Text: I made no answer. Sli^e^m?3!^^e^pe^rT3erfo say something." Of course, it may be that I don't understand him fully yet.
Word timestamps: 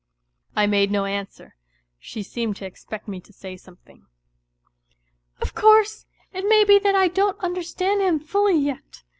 I 0.55 0.65
made 0.65 0.89
no 0.89 1.05
answer. 1.05 1.53
Sli^e^m?3!^^e^pe^rT3erfo 2.01 3.33
say 3.35 3.55
something." 3.55 4.07
Of 5.43 5.53
course, 5.53 6.07
it 6.33 6.49
may 6.49 6.63
be 6.63 6.79
that 6.79 6.95
I 6.95 7.07
don't 7.07 7.37
understand 7.39 8.01
him 8.01 8.19
fully 8.19 8.57
yet. 8.57 9.03